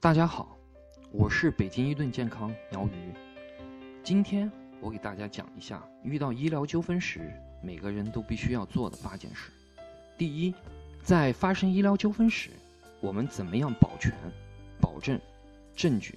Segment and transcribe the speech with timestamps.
[0.00, 0.56] 大家好，
[1.10, 3.12] 我是北京伊顿健康苗鱼。
[4.04, 4.48] 今天
[4.80, 7.32] 我给大家讲一下，遇到医疗纠纷时，
[7.64, 9.50] 每个人都必须要做的八件事。
[10.16, 10.54] 第一，
[11.02, 12.50] 在发生医疗纠纷时，
[13.00, 14.12] 我们怎么样保全、
[14.80, 15.20] 保证
[15.74, 16.16] 证据？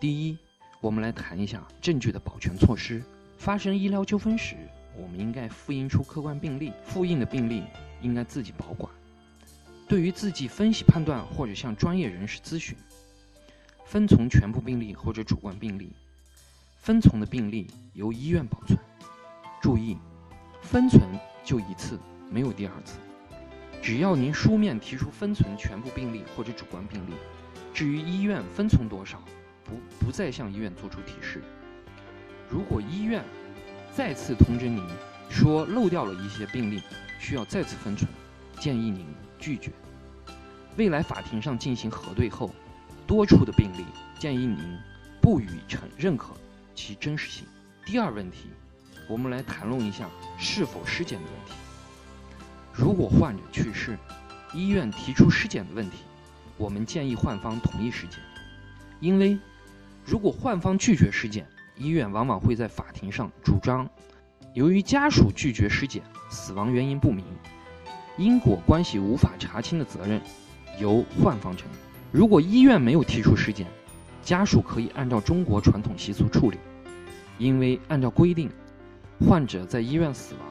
[0.00, 0.36] 第一，
[0.80, 3.00] 我们来谈一下证据的保全措施。
[3.38, 4.56] 发生医疗纠纷时，
[4.96, 7.62] 我们应该复印出客观病例，复印的病例
[8.00, 8.92] 应该自己保管。
[9.88, 12.76] 对于自己分析判断或者向专业人士咨询。
[13.92, 15.92] 分存全部病例或者主观病例，
[16.78, 18.78] 分存的病例由医院保存。
[19.60, 19.98] 注意，
[20.62, 21.02] 分存
[21.44, 22.00] 就一次，
[22.30, 22.94] 没有第二次。
[23.82, 27.12] 只要您书面提出分存全部病例或者主观病例，
[27.74, 29.22] 至于医院分存多少，
[29.62, 31.42] 不不再向医院做出提示。
[32.48, 33.22] 如果医院
[33.94, 34.82] 再次通知您
[35.28, 36.80] 说漏掉了一些病例，
[37.20, 38.10] 需要再次分存，
[38.58, 39.04] 建议您
[39.38, 39.70] 拒绝。
[40.78, 42.50] 未来法庭上进行核对后。
[43.12, 43.84] 多处的病例，
[44.18, 44.56] 建议您
[45.20, 46.32] 不予承认可
[46.74, 47.44] 其真实性。
[47.84, 48.46] 第二问题，
[49.06, 51.52] 我们来谈论一下是否尸检的问题。
[52.72, 53.98] 如果患者去世，
[54.54, 55.98] 医院提出尸检的问题，
[56.56, 58.18] 我们建议患方同意尸检，
[58.98, 59.38] 因为
[60.06, 63.86] 如果患方拒绝尸检，医院往往会在法庭上主张，
[64.54, 67.26] 由于家属拒绝尸检，死亡原因不明，
[68.16, 70.18] 因果关系无法查清的责任
[70.78, 71.91] 由患方承担。
[72.12, 73.66] 如果医院没有提出尸检，
[74.22, 76.58] 家属可以按照中国传统习俗处理，
[77.38, 78.50] 因为按照规定，
[79.18, 80.42] 患者在医院死亡，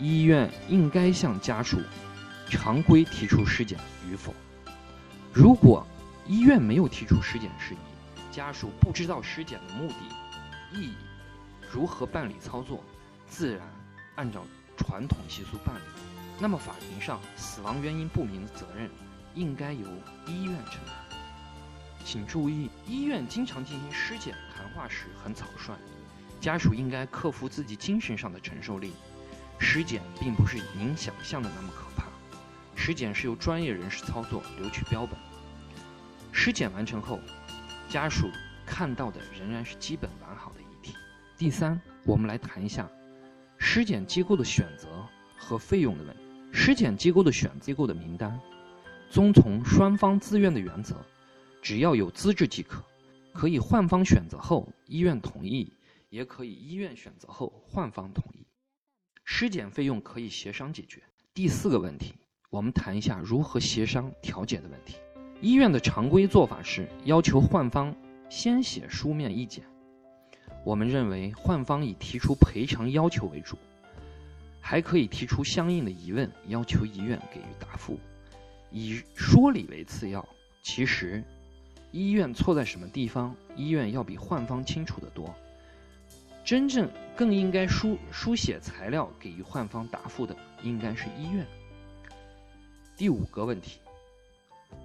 [0.00, 1.78] 医院应该向家属
[2.48, 3.78] 常规提出尸检
[4.10, 4.32] 与否。
[5.30, 5.86] 如果
[6.26, 7.76] 医院没有提出尸检事宜，
[8.34, 9.94] 家属不知道尸检的目的、
[10.72, 10.94] 意义，
[11.70, 12.82] 如何办理操作，
[13.28, 13.60] 自然
[14.14, 14.42] 按照
[14.78, 15.82] 传统习俗办理，
[16.40, 18.88] 那么法庭上死亡原因不明的责任。
[19.34, 19.86] 应该由
[20.26, 20.94] 医院承担。
[22.04, 25.74] 请注意，医院经常进行尸检谈话时很草率，
[26.40, 28.92] 家属应该克服自己精神上的承受力。
[29.58, 32.08] 尸检并不是您想象的那么可怕，
[32.74, 35.16] 尸检是由专业人士操作，留取标本。
[36.32, 37.20] 尸检完成后，
[37.88, 38.28] 家属
[38.66, 40.94] 看到的仍然是基本完好的遗体。
[41.38, 42.86] 第三，我们来谈一下
[43.56, 44.88] 尸检机构的选择
[45.38, 46.22] 和费用的问题。
[46.52, 48.38] 尸检机构的选机构的名单。
[49.14, 50.96] 遵从双方自愿的原则，
[51.62, 52.82] 只要有资质即可。
[53.32, 55.72] 可以患方选择后医院同意，
[56.10, 58.44] 也可以医院选择后患方同意。
[59.24, 61.00] 尸检费用可以协商解决。
[61.32, 62.14] 第四个问题，
[62.50, 64.96] 我们谈一下如何协商调解的问题。
[65.40, 67.94] 医院的常规做法是要求患方
[68.28, 69.64] 先写书面意见。
[70.64, 73.56] 我们认为患方以提出赔偿要求为主，
[74.60, 77.96] 还可以提出相应的疑问，要求医院给予答复。
[78.76, 80.28] 以说理为次要，
[80.60, 81.22] 其实
[81.92, 85.32] 医院错在什么地方，医院要比患方清楚得多。
[86.44, 91.46] 真正更应该书书写材料给予患方答复的，应该是医院。
[92.96, 93.78] 第五个问题，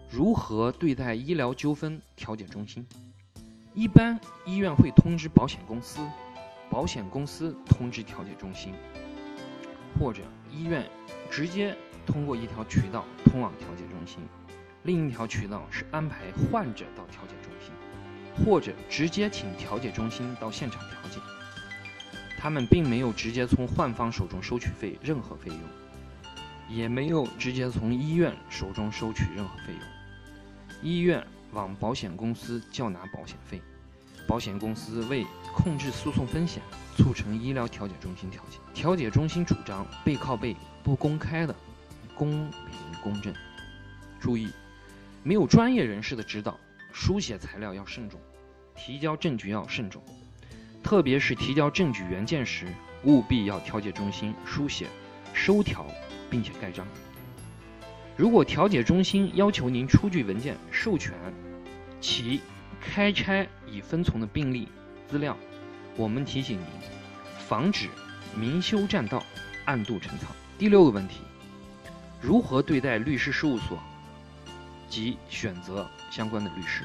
[0.08, 2.86] 如何对待医疗纠纷调解中心？
[3.74, 6.00] 一般医院会通知保险公司，
[6.70, 8.72] 保险公司通知调解中心，
[10.00, 10.88] 或者医院
[11.32, 11.76] 直接。
[12.06, 14.20] 通过一条渠道通往调解中心，
[14.84, 17.74] 另一条渠道是安排患者到调解中心，
[18.46, 21.20] 或者直接请调解中心到现场调解。
[22.38, 25.60] 他们并没有直接从患方手中收取费任何费用，
[26.70, 29.82] 也没有直接从医院手中收取任何费用。
[30.82, 31.22] 医院
[31.52, 33.62] 往保险公司缴纳保险费，
[34.26, 36.64] 保险公司为控制诉讼风险，
[36.96, 38.58] 促成医疗调解中心调解。
[38.74, 41.54] 调解中心主张背靠背不公开的。
[42.20, 43.34] 公平公正，
[44.20, 44.50] 注意，
[45.24, 46.60] 没有专业人士的指导，
[46.92, 48.20] 书写材料要慎重，
[48.76, 50.04] 提交证据要慎重，
[50.84, 52.68] 特别是提交证据原件时，
[53.06, 54.88] 务必要调解中心书写
[55.34, 55.86] 收条，
[56.30, 56.86] 并且盖章。
[58.18, 61.14] 如果调解中心要求您出具文件授权
[62.02, 62.42] 其
[62.82, 64.68] 开拆已分存的病例
[65.08, 65.38] 资料，
[65.96, 66.68] 我们提醒您，
[67.48, 67.88] 防止
[68.36, 69.24] 明修栈道，
[69.64, 70.28] 暗度陈仓。
[70.58, 71.22] 第六个问题。
[72.22, 73.80] 如何对待律师事务所
[74.90, 76.84] 及选择相关的律师？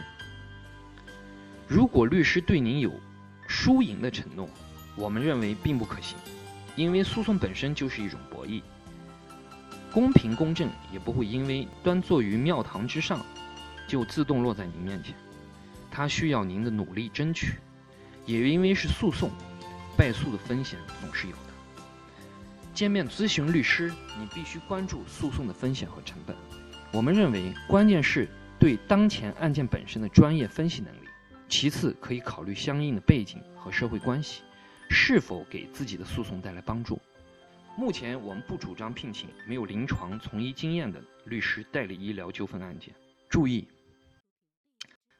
[1.66, 2.92] 如果律师对您有
[3.48, 4.48] 输赢的承诺，
[4.94, 6.16] 我们认为并不可行，
[6.76, 8.62] 因为诉讼本身就是一种博弈，
[9.92, 13.24] 公平公正也不会因为端坐于庙堂之上
[13.88, 15.14] 就自动落在您面前，
[15.90, 17.54] 它需要您的努力争取，
[18.24, 19.30] 也因为是诉讼，
[19.96, 21.53] 败诉的风险总是有的。
[22.74, 23.88] 见面咨询律师，
[24.18, 26.36] 你必须关注诉讼的风险和成本。
[26.92, 28.28] 我们认为，关键是
[28.58, 28.76] 对。
[28.88, 31.06] 当前案件本身的专业分析能力；
[31.48, 34.42] 其次，可以考虑相应的背景和社会关系，
[34.90, 37.00] 是否给自己的诉讼带来帮助。
[37.76, 42.92] 目前，我们不主张聘请没有临床从医经验的律师代理医疗纠纷案件。
[43.28, 43.68] 注意，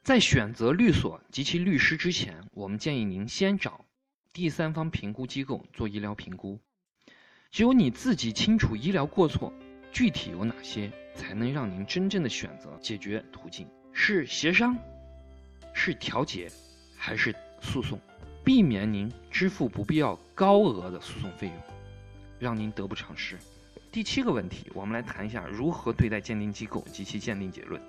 [0.02, 3.84] 在选择律所及其律师之前，我们建议您先找
[4.32, 6.60] 第三方评估机构做医疗评估。
[7.54, 9.52] 只有你自己清楚医疗过错
[9.92, 14.76] 具体有哪些，才能让您真正的选择解决途径是协商，
[15.72, 16.50] 是调解，
[16.96, 17.96] 还是诉讼，
[18.44, 21.56] 避免您支付不必要高额的诉讼费用。
[22.40, 23.38] 让您得不偿失。
[23.92, 27.80] 第七个问题，我们来谈一下如何对待鉴定机构及其鉴定结论。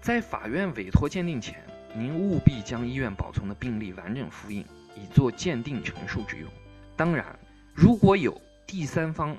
[0.00, 1.62] 在法院委托鉴定前，
[1.94, 4.64] 您务必将医院保存的病历完整复印，
[4.96, 6.50] 以做鉴定陈述之用。
[6.96, 7.38] 当然，
[7.74, 9.36] 如果有第三方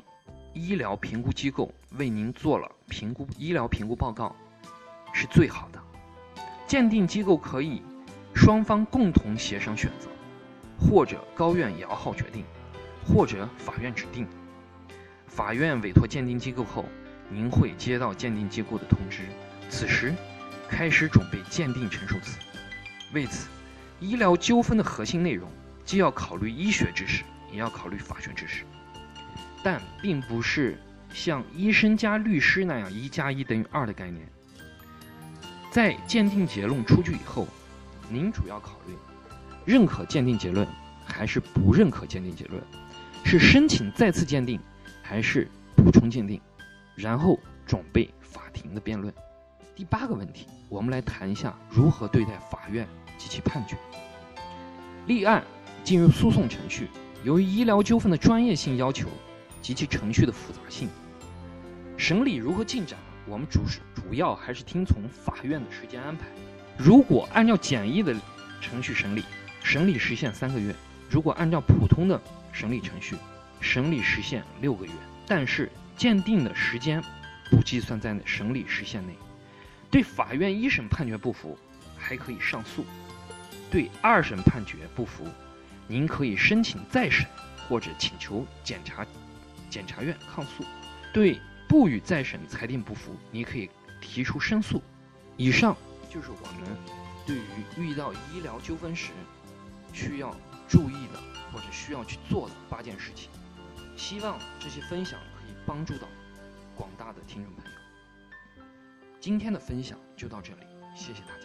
[0.53, 4.35] 医疗评估机构为您做了评估医疗评估报告，
[5.13, 5.81] 是最好的。
[6.67, 7.81] 鉴定机构可以
[8.33, 10.09] 双方共同协商选择，
[10.77, 12.43] 或者高院摇号决定。
[13.07, 14.27] 或者法院指定，
[15.27, 16.85] 法院委托鉴定机构后，
[17.29, 19.21] 您会接到鉴定机构的通知，
[19.69, 20.13] 此时
[20.67, 22.39] 开始准备鉴定陈述词。
[23.13, 23.47] 为此，
[23.99, 25.47] 医疗纠纷的核心内容
[25.85, 27.23] 既要考虑医学知识，
[27.55, 28.65] 也要考虑法学知识，
[29.63, 30.77] 但并不是
[31.13, 34.27] 像医生加律师那样一加一等于二的概念。
[35.71, 37.47] 在鉴定结论出具以后，
[38.09, 38.93] 您主要考虑
[39.65, 40.67] 认可鉴定结论
[41.05, 42.61] 还是不认可鉴定结论。
[43.23, 44.59] 是申请再次鉴定，
[45.01, 46.39] 还是补充鉴定？
[46.95, 49.13] 然后准备法庭的辩论。
[49.75, 52.87] 第八个问题，我们来谈一下如何对待法院
[53.17, 53.77] 及其判决。
[55.07, 55.43] 立案
[55.83, 56.87] 进入诉讼程序，
[57.25, 59.09] 由于医疗纠纷的专业性要求
[59.59, 60.87] 及其程序的复杂性，
[61.97, 66.27] 审理如何进展，我们主是主要还是听从法院的时间安排。
[66.77, 68.15] 如果按照简易的
[68.61, 69.23] 程序审理，
[69.63, 70.71] 审理时限三个月；
[71.09, 73.15] 如果按照普通的，审理程序，
[73.59, 74.91] 审理时限六个月，
[75.25, 77.03] 但是鉴定的时间
[77.49, 79.15] 不计算在审理时限内。
[79.89, 81.57] 对法院一审判决不服，
[81.97, 82.83] 还可以上诉；
[83.71, 85.25] 对二审判决不服，
[85.87, 87.27] 您可以申请再审
[87.67, 89.05] 或者请求检察
[89.69, 90.63] 检察院抗诉。
[91.13, 93.69] 对不予再审裁定不服，你可以
[94.01, 94.81] 提出申诉。
[95.37, 95.75] 以上
[96.09, 96.77] 就是我们
[97.25, 99.11] 对于遇到医疗纠纷时
[99.93, 100.35] 需要
[100.67, 101.21] 注意的。
[101.53, 103.29] 或者需要去做的八件事情，
[103.95, 106.05] 希望这些分享可以帮助到
[106.75, 107.71] 广大的听众朋友。
[109.21, 110.65] 今天的分享就到这里，
[110.97, 111.44] 谢谢大家。